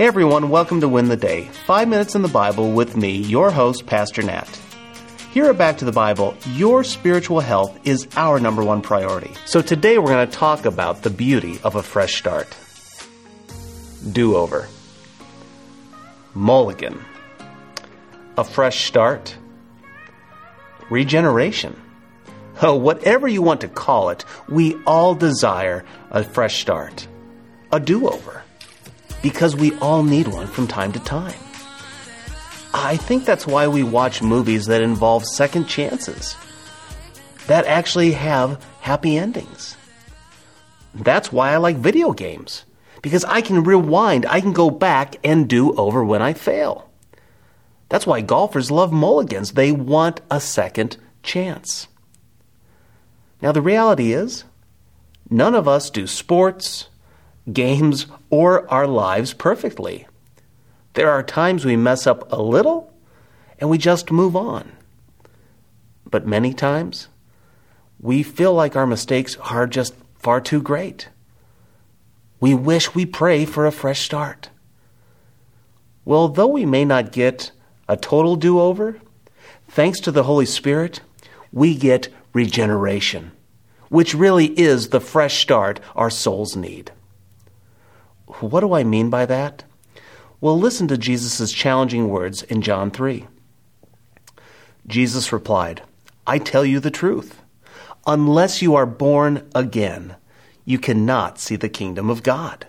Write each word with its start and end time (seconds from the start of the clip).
Hey 0.00 0.06
everyone, 0.06 0.48
welcome 0.48 0.80
to 0.80 0.88
Win 0.88 1.08
the 1.08 1.16
Day. 1.18 1.44
Five 1.66 1.86
minutes 1.86 2.14
in 2.14 2.22
the 2.22 2.28
Bible 2.28 2.72
with 2.72 2.96
me, 2.96 3.18
your 3.18 3.50
host, 3.50 3.84
Pastor 3.84 4.22
Nat. 4.22 4.48
Here 5.30 5.44
at 5.44 5.58
Back 5.58 5.76
to 5.76 5.84
the 5.84 5.92
Bible, 5.92 6.34
your 6.54 6.84
spiritual 6.84 7.40
health 7.40 7.78
is 7.84 8.08
our 8.16 8.40
number 8.40 8.64
one 8.64 8.80
priority. 8.80 9.30
So 9.44 9.60
today 9.60 9.98
we're 9.98 10.06
going 10.06 10.26
to 10.26 10.34
talk 10.34 10.64
about 10.64 11.02
the 11.02 11.10
beauty 11.10 11.60
of 11.62 11.74
a 11.74 11.82
fresh 11.82 12.14
start. 12.14 12.48
Do 14.10 14.36
over. 14.36 14.68
Mulligan. 16.32 17.04
A 18.38 18.44
fresh 18.44 18.86
start. 18.86 19.36
Regeneration. 20.88 21.78
Oh, 22.62 22.76
whatever 22.76 23.28
you 23.28 23.42
want 23.42 23.60
to 23.60 23.68
call 23.68 24.08
it, 24.08 24.24
we 24.48 24.82
all 24.86 25.14
desire 25.14 25.84
a 26.10 26.24
fresh 26.24 26.58
start. 26.58 27.06
A 27.70 27.78
do 27.78 28.08
over 28.08 28.44
because 29.22 29.56
we 29.56 29.76
all 29.78 30.02
need 30.02 30.28
one 30.28 30.46
from 30.46 30.66
time 30.66 30.92
to 30.92 31.00
time. 31.00 31.38
I 32.72 32.96
think 32.96 33.24
that's 33.24 33.46
why 33.46 33.66
we 33.68 33.82
watch 33.82 34.22
movies 34.22 34.66
that 34.66 34.82
involve 34.82 35.24
second 35.24 35.66
chances, 35.66 36.36
that 37.46 37.66
actually 37.66 38.12
have 38.12 38.64
happy 38.80 39.16
endings. 39.16 39.76
That's 40.94 41.32
why 41.32 41.52
I 41.52 41.56
like 41.56 41.76
video 41.76 42.12
games, 42.12 42.64
because 43.02 43.24
I 43.24 43.40
can 43.40 43.64
rewind, 43.64 44.26
I 44.26 44.40
can 44.40 44.52
go 44.52 44.70
back 44.70 45.16
and 45.24 45.48
do 45.48 45.74
over 45.74 46.04
when 46.04 46.22
I 46.22 46.32
fail. 46.32 46.90
That's 47.88 48.06
why 48.06 48.20
golfers 48.20 48.70
love 48.70 48.92
mulligans. 48.92 49.52
They 49.52 49.72
want 49.72 50.20
a 50.30 50.40
second 50.40 50.96
chance. 51.24 51.88
Now, 53.42 53.50
the 53.52 53.62
reality 53.62 54.12
is, 54.12 54.44
none 55.28 55.54
of 55.56 55.66
us 55.66 55.90
do 55.90 56.06
sports, 56.06 56.88
games, 57.52 58.06
or 58.28 58.68
our 58.70 58.86
lives 58.86 59.32
perfectly. 59.32 60.06
There 60.94 61.10
are 61.10 61.22
times 61.22 61.64
we 61.64 61.76
mess 61.76 62.06
up 62.06 62.30
a 62.32 62.40
little 62.40 62.92
and 63.58 63.70
we 63.70 63.78
just 63.78 64.10
move 64.10 64.34
on. 64.34 64.72
But 66.10 66.26
many 66.26 66.52
times, 66.52 67.08
we 68.00 68.22
feel 68.22 68.54
like 68.54 68.76
our 68.76 68.86
mistakes 68.86 69.36
are 69.36 69.66
just 69.66 69.94
far 70.18 70.40
too 70.40 70.62
great. 70.62 71.08
We 72.40 72.54
wish 72.54 72.94
we 72.94 73.04
pray 73.06 73.44
for 73.44 73.66
a 73.66 73.72
fresh 73.72 74.00
start. 74.00 74.48
Well, 76.04 76.28
though 76.28 76.48
we 76.48 76.64
may 76.64 76.84
not 76.84 77.12
get 77.12 77.52
a 77.86 77.96
total 77.96 78.36
do 78.36 78.58
over, 78.58 78.98
thanks 79.68 80.00
to 80.00 80.10
the 80.10 80.22
Holy 80.22 80.46
Spirit, 80.46 81.00
we 81.52 81.76
get 81.76 82.08
regeneration, 82.32 83.32
which 83.88 84.14
really 84.14 84.46
is 84.58 84.88
the 84.88 85.00
fresh 85.00 85.42
start 85.42 85.80
our 85.94 86.10
souls 86.10 86.56
need. 86.56 86.90
What 88.40 88.60
do 88.60 88.72
I 88.72 88.84
mean 88.84 89.10
by 89.10 89.26
that? 89.26 89.64
Well, 90.40 90.58
listen 90.58 90.88
to 90.88 90.96
Jesus' 90.96 91.52
challenging 91.52 92.08
words 92.08 92.42
in 92.42 92.62
John 92.62 92.90
3. 92.90 93.26
Jesus 94.86 95.32
replied, 95.32 95.82
I 96.26 96.38
tell 96.38 96.64
you 96.64 96.80
the 96.80 96.90
truth. 96.90 97.42
Unless 98.06 98.62
you 98.62 98.74
are 98.74 98.86
born 98.86 99.48
again, 99.54 100.16
you 100.64 100.78
cannot 100.78 101.38
see 101.38 101.56
the 101.56 101.68
kingdom 101.68 102.08
of 102.08 102.22
God. 102.22 102.66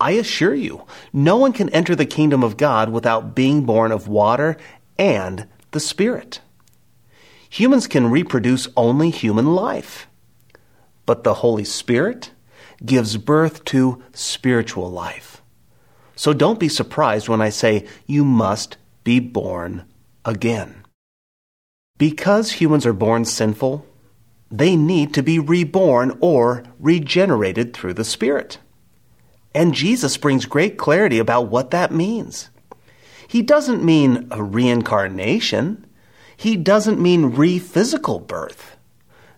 I 0.00 0.12
assure 0.12 0.54
you, 0.54 0.86
no 1.12 1.36
one 1.36 1.52
can 1.52 1.68
enter 1.70 1.94
the 1.94 2.06
kingdom 2.06 2.42
of 2.42 2.56
God 2.56 2.90
without 2.90 3.34
being 3.34 3.64
born 3.64 3.92
of 3.92 4.08
water 4.08 4.56
and 4.98 5.46
the 5.72 5.80
Spirit. 5.80 6.40
Humans 7.50 7.86
can 7.86 8.10
reproduce 8.10 8.68
only 8.76 9.10
human 9.10 9.54
life. 9.54 10.06
But 11.04 11.24
the 11.24 11.34
Holy 11.34 11.64
Spirit, 11.64 12.30
gives 12.84 13.16
birth 13.16 13.64
to 13.66 14.02
spiritual 14.12 14.90
life. 14.90 15.42
So 16.16 16.32
don't 16.32 16.60
be 16.60 16.68
surprised 16.68 17.28
when 17.28 17.40
I 17.40 17.48
say 17.48 17.86
you 18.06 18.24
must 18.24 18.76
be 19.04 19.20
born 19.20 19.84
again. 20.24 20.84
Because 21.98 22.52
humans 22.52 22.86
are 22.86 22.92
born 22.92 23.24
sinful, 23.24 23.86
they 24.50 24.76
need 24.76 25.14
to 25.14 25.22
be 25.22 25.38
reborn 25.38 26.16
or 26.20 26.64
regenerated 26.78 27.72
through 27.72 27.94
the 27.94 28.04
Spirit. 28.04 28.58
And 29.54 29.74
Jesus 29.74 30.16
brings 30.16 30.44
great 30.44 30.78
clarity 30.78 31.18
about 31.18 31.48
what 31.48 31.70
that 31.70 31.92
means. 31.92 32.50
He 33.26 33.42
doesn't 33.42 33.84
mean 33.84 34.28
a 34.30 34.42
reincarnation. 34.42 35.86
He 36.36 36.56
doesn't 36.56 37.00
mean 37.00 37.26
re 37.26 37.58
physical 37.58 38.18
birth. 38.18 38.76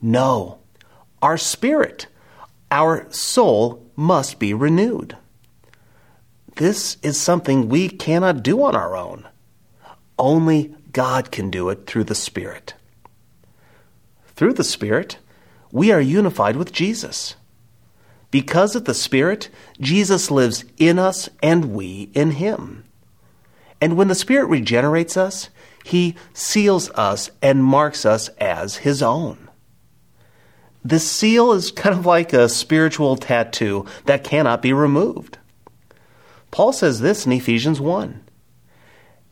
No, 0.00 0.58
our 1.20 1.38
spirit, 1.38 2.06
our 2.70 3.10
soul 3.12 3.90
must 3.96 4.38
be 4.38 4.54
renewed. 4.54 5.16
This 6.56 6.96
is 7.02 7.20
something 7.20 7.68
we 7.68 7.88
cannot 7.88 8.42
do 8.42 8.62
on 8.62 8.76
our 8.76 8.96
own. 8.96 9.26
Only 10.18 10.74
God 10.92 11.32
can 11.32 11.50
do 11.50 11.68
it 11.70 11.86
through 11.86 12.04
the 12.04 12.14
Spirit. 12.14 12.74
Through 14.36 14.54
the 14.54 14.64
Spirit, 14.64 15.18
we 15.72 15.90
are 15.90 16.00
unified 16.00 16.56
with 16.56 16.72
Jesus. 16.72 17.34
Because 18.30 18.74
of 18.74 18.84
the 18.84 18.94
Spirit, 18.94 19.48
Jesus 19.80 20.30
lives 20.30 20.64
in 20.76 20.98
us 20.98 21.28
and 21.42 21.72
we 21.72 22.10
in 22.14 22.32
Him. 22.32 22.84
And 23.80 23.96
when 23.96 24.08
the 24.08 24.14
Spirit 24.14 24.46
regenerates 24.46 25.16
us, 25.16 25.50
He 25.84 26.14
seals 26.32 26.90
us 26.90 27.30
and 27.42 27.64
marks 27.64 28.06
us 28.06 28.28
as 28.40 28.76
His 28.76 29.02
own. 29.02 29.43
The 30.86 30.98
seal 30.98 31.52
is 31.52 31.70
kind 31.70 31.96
of 31.98 32.04
like 32.04 32.34
a 32.34 32.46
spiritual 32.46 33.16
tattoo 33.16 33.86
that 34.04 34.22
cannot 34.22 34.60
be 34.60 34.74
removed. 34.74 35.38
Paul 36.50 36.74
says 36.74 37.00
this 37.00 37.24
in 37.24 37.32
Ephesians 37.32 37.80
1. 37.80 38.22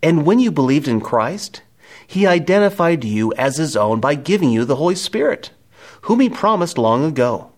And 0.02 0.24
when 0.24 0.38
you 0.38 0.50
believed 0.50 0.88
in 0.88 1.02
Christ, 1.02 1.62
he 2.06 2.26
identified 2.26 3.04
you 3.04 3.34
as 3.34 3.58
his 3.58 3.76
own 3.76 4.00
by 4.00 4.14
giving 4.14 4.50
you 4.50 4.64
the 4.64 4.76
Holy 4.76 4.94
Spirit, 4.94 5.50
whom 6.02 6.20
he 6.20 6.30
promised 6.30 6.78
long 6.78 7.04
ago. 7.04 7.52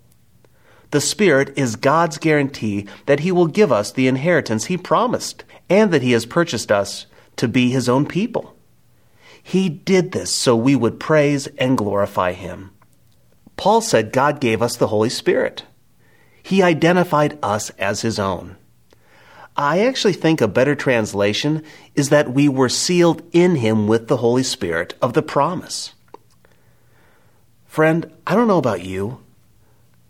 The 0.91 1.01
Spirit 1.01 1.57
is 1.57 1.77
God's 1.77 2.19
guarantee 2.19 2.87
that 3.07 3.21
he 3.21 3.33
will 3.33 3.47
give 3.47 3.73
us 3.73 3.93
the 3.93 4.09
inheritance 4.09 4.67
he 4.67 4.77
promised 4.77 5.45
and 5.71 5.93
that 5.93 6.03
he 6.03 6.13
has 6.13 6.27
purchased 6.27 6.71
us 6.71 7.07
to 7.37 7.49
be 7.49 7.71
his 7.71 7.89
own 7.89 8.07
people. 8.07 8.57
He 9.43 9.69
did 9.69 10.13
this 10.13 10.33
so 10.33 10.57
we 10.57 10.75
would 10.75 11.01
praise 11.01 11.47
and 11.59 11.79
glorify 11.79 12.33
him. 12.33 12.71
Paul 13.65 13.81
said 13.81 14.13
God 14.13 14.41
gave 14.41 14.61
us 14.61 14.77
the 14.77 14.89
Holy 14.89 15.09
Spirit. 15.09 15.65
He 16.43 16.63
identified 16.63 17.39
us 17.43 17.71
as 17.79 18.03
his 18.03 18.19
own. 18.19 18.57
I 19.57 19.87
actually 19.87 20.13
think 20.13 20.43
a 20.43 20.49
better 20.49 20.75
translation 20.75 21.63
is 21.95 22.11
that 22.11 22.35
we 22.35 22.47
were 22.47 22.69
sealed 22.69 23.23
in 23.33 23.57
him 23.57 23.89
with 23.89 24.07
the 24.07 24.19
Holy 24.19 24.43
Spirit 24.43 24.93
of 25.01 25.15
the 25.15 25.23
promise. 25.23 25.95
Friend, 27.65 28.13
I 28.27 28.35
don't 28.35 28.49
know 28.49 28.59
about 28.59 28.85
you, 28.85 29.21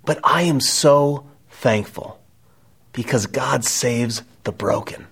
but 0.04 0.18
I 0.24 0.42
am 0.42 0.58
so 0.58 1.24
thankful 1.48 2.20
because 2.92 3.26
God 3.26 3.64
saves 3.64 4.24
the 4.42 4.50
broken. 4.50 5.06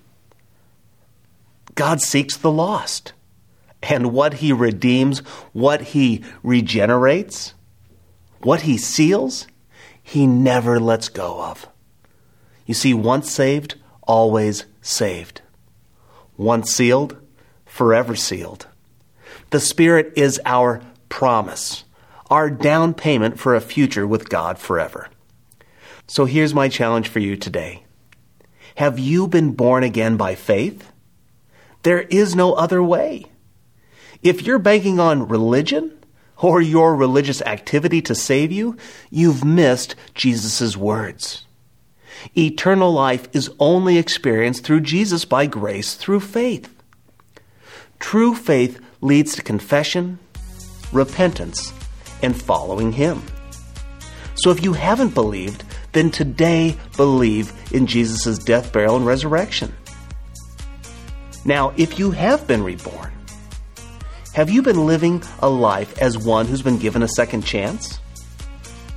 God 1.76 2.00
seeks 2.00 2.36
the 2.36 2.50
lost. 2.50 3.12
And 3.84 4.12
what 4.12 4.34
he 4.34 4.52
redeems, 4.52 5.20
what 5.52 5.80
he 5.80 6.24
regenerates, 6.42 7.54
what 8.44 8.62
he 8.62 8.76
seals, 8.76 9.46
he 10.02 10.26
never 10.26 10.80
lets 10.80 11.08
go 11.08 11.42
of. 11.42 11.66
You 12.66 12.74
see, 12.74 12.94
once 12.94 13.30
saved, 13.30 13.76
always 14.02 14.66
saved. 14.80 15.42
Once 16.36 16.70
sealed, 16.72 17.16
forever 17.64 18.14
sealed. 18.16 18.66
The 19.50 19.60
Spirit 19.60 20.12
is 20.16 20.40
our 20.44 20.82
promise, 21.08 21.84
our 22.30 22.50
down 22.50 22.94
payment 22.94 23.38
for 23.38 23.54
a 23.54 23.60
future 23.60 24.06
with 24.06 24.28
God 24.28 24.58
forever. 24.58 25.08
So 26.06 26.24
here's 26.24 26.54
my 26.54 26.68
challenge 26.68 27.08
for 27.08 27.20
you 27.20 27.36
today 27.36 27.84
Have 28.76 28.98
you 28.98 29.26
been 29.28 29.52
born 29.52 29.84
again 29.84 30.16
by 30.16 30.34
faith? 30.34 30.90
There 31.82 32.02
is 32.02 32.36
no 32.36 32.54
other 32.54 32.82
way. 32.82 33.26
If 34.22 34.42
you're 34.42 34.58
banking 34.58 35.00
on 35.00 35.28
religion, 35.28 35.98
or 36.42 36.60
your 36.60 36.96
religious 36.96 37.40
activity 37.42 38.02
to 38.02 38.14
save 38.14 38.52
you, 38.52 38.76
you've 39.10 39.44
missed 39.44 39.94
Jesus' 40.14 40.76
words. 40.76 41.46
Eternal 42.36 42.92
life 42.92 43.28
is 43.32 43.50
only 43.58 43.96
experienced 43.96 44.64
through 44.64 44.80
Jesus 44.80 45.24
by 45.24 45.46
grace 45.46 45.94
through 45.94 46.20
faith. 46.20 46.68
True 48.00 48.34
faith 48.34 48.80
leads 49.00 49.36
to 49.36 49.42
confession, 49.42 50.18
repentance, 50.92 51.72
and 52.22 52.40
following 52.40 52.92
Him. 52.92 53.22
So 54.34 54.50
if 54.50 54.64
you 54.64 54.72
haven't 54.72 55.14
believed, 55.14 55.64
then 55.92 56.10
today 56.10 56.76
believe 56.96 57.52
in 57.72 57.86
Jesus' 57.86 58.38
death, 58.38 58.72
burial, 58.72 58.96
and 58.96 59.06
resurrection. 59.06 59.72
Now, 61.44 61.72
if 61.76 61.98
you 61.98 62.10
have 62.12 62.46
been 62.46 62.62
reborn, 62.62 63.12
have 64.32 64.48
you 64.48 64.62
been 64.62 64.86
living 64.86 65.22
a 65.40 65.48
life 65.48 65.98
as 65.98 66.16
one 66.16 66.46
who's 66.46 66.62
been 66.62 66.78
given 66.78 67.02
a 67.02 67.08
second 67.08 67.44
chance? 67.44 68.00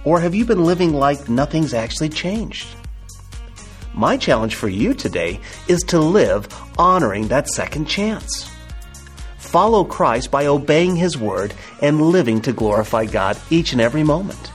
Or 0.06 0.22
have 0.22 0.34
you 0.34 0.46
been 0.46 0.64
living 0.64 0.94
like 0.94 1.28
nothing's 1.28 1.74
actually 1.74 2.10
changed? 2.10 2.68
My 3.94 4.16
challenge 4.16 4.56
for 4.56 4.70
you 4.70 4.94
today 4.94 5.42
is 5.68 5.84
to 5.84 6.00
live 6.00 6.48
honoring 6.78 7.28
that 7.28 7.50
second 7.50 7.86
chance. 7.86 8.50
Follow 9.38 9.84
Christ 9.84 10.32
by 10.32 10.46
obeying 10.46 10.96
His 10.96 11.18
Word 11.18 11.54
and 11.82 12.02
living 12.02 12.42
to 12.42 12.54
glorify 12.54 13.06
God 13.06 13.38
each 13.50 13.74
and 13.74 13.82
every 13.82 14.04
moment. 14.04 14.52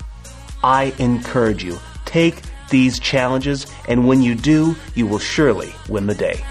I 0.64 0.94
encourage 0.98 1.62
you, 1.62 1.78
take 2.06 2.40
these 2.70 2.98
challenges, 2.98 3.66
and 3.86 4.08
when 4.08 4.22
you 4.22 4.34
do, 4.34 4.76
you 4.94 5.06
will 5.06 5.18
surely 5.18 5.74
win 5.88 6.06
the 6.06 6.14
day. 6.14 6.42